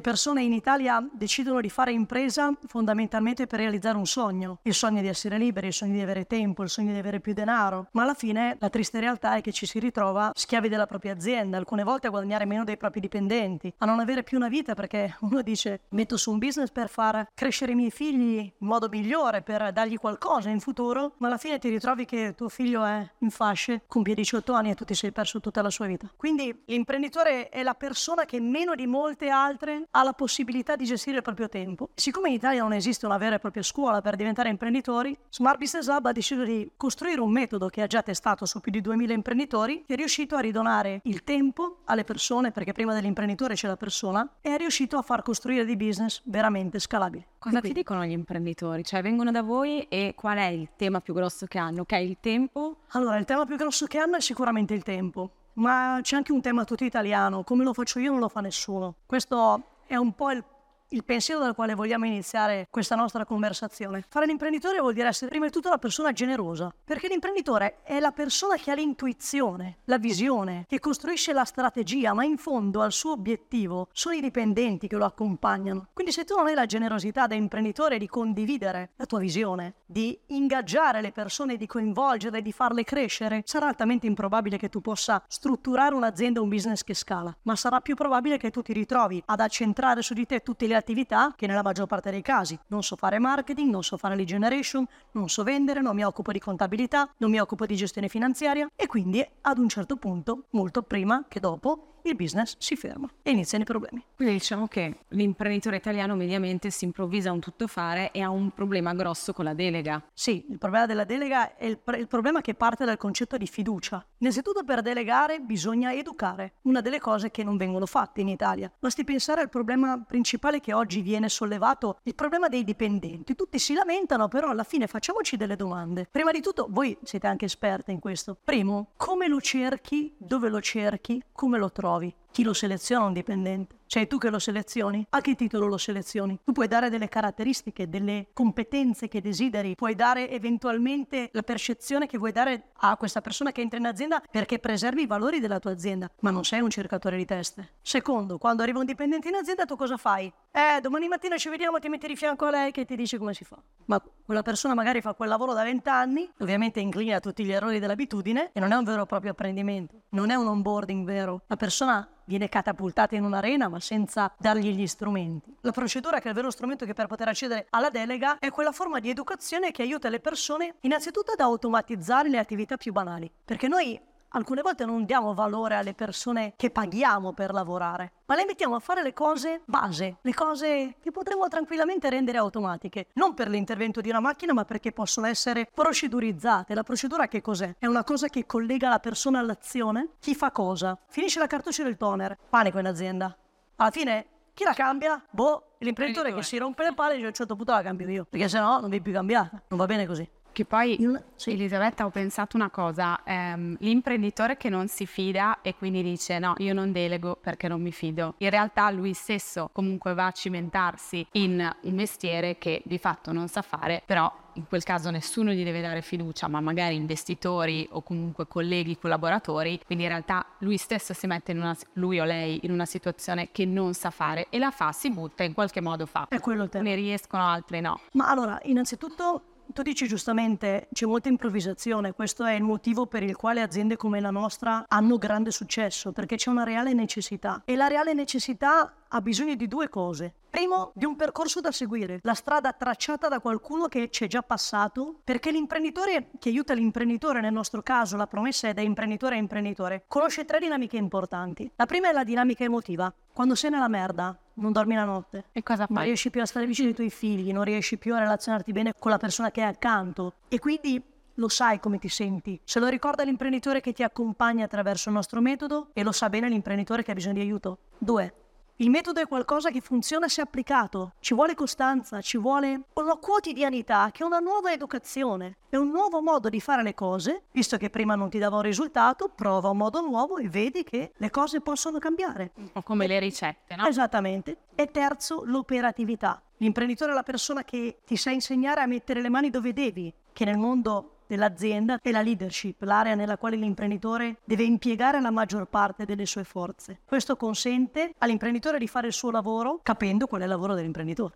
[0.00, 5.02] Le persone in Italia decidono di fare impresa fondamentalmente per realizzare un sogno, il sogno
[5.02, 8.04] di essere liberi, il sogno di avere tempo, il sogno di avere più denaro, ma
[8.04, 11.82] alla fine la triste realtà è che ci si ritrova schiavi della propria azienda, alcune
[11.82, 15.42] volte a guadagnare meno dei propri dipendenti, a non avere più una vita perché uno
[15.42, 19.70] dice metto su un business per far crescere i miei figli in modo migliore, per
[19.70, 23.82] dargli qualcosa in futuro, ma alla fine ti ritrovi che tuo figlio è in fasce,
[23.86, 26.10] compie 18 anni e tu ti sei perso tutta la sua vita.
[26.16, 31.16] Quindi l'imprenditore è la persona che meno di molte altre ha la possibilità di gestire
[31.16, 31.90] il proprio tempo.
[31.94, 35.86] Siccome in Italia non esiste una vera e propria scuola per diventare imprenditori, Smart Business
[35.86, 39.12] Lab ha deciso di costruire un metodo che ha già testato su più di 2000
[39.12, 43.76] imprenditori, che è riuscito a ridonare il tempo alle persone, perché prima dell'imprenditore c'è la
[43.76, 47.26] persona, e è riuscito a far costruire dei business veramente scalabili.
[47.38, 48.84] Cosa ti dicono gli imprenditori?
[48.84, 51.84] Cioè vengono da voi e qual è il tema più grosso che hanno?
[51.84, 52.80] Che è il tempo?
[52.90, 56.40] Allora, il tema più grosso che hanno è sicuramente il tempo ma c'è anche un
[56.40, 58.94] tema tutto italiano, come lo faccio io non lo fa nessuno.
[59.04, 60.44] Questo è un po' il
[60.92, 64.04] il pensiero dal quale vogliamo iniziare questa nostra conversazione.
[64.08, 68.10] Fare l'imprenditore vuol dire essere prima di tutto una persona generosa, perché l'imprenditore è la
[68.10, 73.12] persona che ha l'intuizione, la visione, che costruisce la strategia, ma in fondo al suo
[73.12, 75.88] obiettivo sono i dipendenti che lo accompagnano.
[75.92, 80.18] Quindi se tu non hai la generosità da imprenditore di condividere la tua visione, di
[80.26, 85.94] ingaggiare le persone, di coinvolgerle, di farle crescere, sarà altamente improbabile che tu possa strutturare
[85.94, 90.02] un'azienda, un business che scala, ma sarà più probabile che tu ti ritrovi ad accentrare
[90.02, 93.18] su di te tutte le attività che nella maggior parte dei casi non so fare
[93.18, 97.30] marketing, non so fare lead generation, non so vendere, non mi occupo di contabilità, non
[97.30, 101.99] mi occupo di gestione finanziaria e quindi ad un certo punto, molto prima che dopo,
[102.02, 104.04] il business si ferma e iniziano i problemi.
[104.14, 109.32] Quindi diciamo che l'imprenditore italiano mediamente si improvvisa un tuttofare e ha un problema grosso
[109.32, 110.02] con la delega.
[110.12, 114.04] Sì, il problema della delega è il, il problema che parte dal concetto di fiducia.
[114.18, 118.70] Innanzitutto per delegare bisogna educare, una delle cose che non vengono fatte in Italia.
[118.78, 123.34] Basti pensare al problema principale che oggi viene sollevato, il problema dei dipendenti.
[123.34, 126.06] Tutti si lamentano, però alla fine facciamoci delle domande.
[126.10, 128.36] Prima di tutto, voi siete anche esperte in questo.
[128.42, 131.89] Primo, come lo cerchi, dove lo cerchi, come lo trovi?
[131.90, 132.14] Trovi.
[132.30, 133.79] Chi lo seleziona un dipendente?
[133.92, 135.04] Sei tu che lo selezioni?
[135.10, 136.38] A che titolo lo selezioni?
[136.44, 142.16] Tu puoi dare delle caratteristiche, delle competenze che desideri, puoi dare eventualmente la percezione che
[142.16, 145.72] vuoi dare a questa persona che entra in azienda perché preservi i valori della tua
[145.72, 147.78] azienda, ma non sei un cercatore di teste.
[147.82, 150.32] Secondo, quando arriva un dipendente in azienda tu cosa fai?
[150.52, 153.34] Eh, domani mattina ci vediamo, ti metti di fianco a lei che ti dice come
[153.34, 153.60] si fa.
[153.86, 157.80] Ma quella persona magari fa quel lavoro da vent'anni, ovviamente inclina a tutti gli errori
[157.80, 161.42] dell'abitudine e non è un vero e proprio apprendimento, non è un onboarding vero.
[161.48, 165.52] La persona viene catapultata in un'arena ma senza dargli gli strumenti.
[165.62, 168.70] La procedura che è il vero strumento che per poter accedere alla delega è quella
[168.70, 173.66] forma di educazione che aiuta le persone innanzitutto ad automatizzare le attività più banali, perché
[173.66, 178.74] noi alcune volte non diamo valore alle persone che paghiamo per lavorare, ma le mettiamo
[178.74, 184.00] a fare le cose base, le cose che potremmo tranquillamente rendere automatiche, non per l'intervento
[184.00, 186.74] di una macchina, ma perché possono essere procedurizzate.
[186.74, 187.74] La procedura che cos'è?
[187.78, 190.10] È una cosa che collega la persona all'azione?
[190.20, 190.98] Chi fa cosa?
[191.08, 193.36] Finisce la cartuccia del toner, panico in azienda.
[193.76, 195.22] Alla fine chi la cambia?
[195.30, 198.26] Boh, l'imprenditore che si rompe le palle e a un certo punto la cambio io,
[198.28, 200.28] perché sennò non viene più cambiata, non va bene così.
[200.52, 200.98] Che poi,
[201.36, 201.52] sì.
[201.52, 206.54] Elisabetta, ho pensato una cosa, ehm, l'imprenditore che non si fida e quindi dice no,
[206.58, 211.26] io non delego perché non mi fido, in realtà lui stesso comunque va a cimentarsi
[211.32, 215.62] in un mestiere che di fatto non sa fare, però in quel caso nessuno gli
[215.62, 221.14] deve dare fiducia, ma magari investitori o comunque colleghi, collaboratori, quindi in realtà lui stesso
[221.14, 224.58] si mette in una, lui o lei in una situazione che non sa fare e
[224.58, 226.26] la fa, si butta, in qualche modo fa.
[226.28, 226.84] È quello il tema.
[226.84, 228.00] Ne riescono, altri no.
[228.12, 233.36] Ma allora, innanzitutto tu dici giustamente c'è molta improvvisazione, questo è il motivo per il
[233.36, 237.62] quale aziende come la nostra hanno grande successo, perché c'è una reale necessità.
[237.64, 240.34] E la reale necessità ha bisogno di due cose.
[240.50, 244.42] Primo, di un percorso da seguire, la strada tracciata da qualcuno che ci è già
[244.42, 249.38] passato, perché l'imprenditore che aiuta l'imprenditore, nel nostro caso la promessa è da imprenditore a
[249.38, 251.70] imprenditore, conosce tre dinamiche importanti.
[251.76, 253.12] La prima è la dinamica emotiva.
[253.32, 255.46] Quando sei nella merda, non dormi la notte.
[255.52, 255.94] E cosa fai?
[255.94, 258.92] Non riesci più a stare vicino ai tuoi figli, non riesci più a relazionarti bene
[258.98, 260.34] con la persona che è accanto.
[260.48, 261.02] E quindi
[261.34, 262.60] lo sai come ti senti.
[262.64, 266.48] Se lo ricorda l'imprenditore che ti accompagna attraverso il nostro metodo e lo sa bene
[266.48, 267.78] l'imprenditore che ha bisogno di aiuto.
[267.96, 268.34] Due,
[268.80, 274.08] il metodo è qualcosa che funziona se applicato, ci vuole costanza, ci vuole una quotidianità
[274.10, 277.90] che è una nuova educazione, è un nuovo modo di fare le cose, visto che
[277.90, 281.60] prima non ti dava un risultato, prova un modo nuovo e vedi che le cose
[281.60, 282.52] possono cambiare.
[282.54, 283.86] Un po' come le ricette, no?
[283.86, 284.56] Esattamente.
[284.74, 286.42] E terzo, l'operatività.
[286.56, 290.46] L'imprenditore è la persona che ti sa insegnare a mettere le mani dove devi, che
[290.46, 296.04] nel mondo dell'azienda è la leadership, l'area nella quale l'imprenditore deve impiegare la maggior parte
[296.04, 296.98] delle sue forze.
[297.04, 301.34] Questo consente all'imprenditore di fare il suo lavoro capendo qual è il lavoro dell'imprenditore.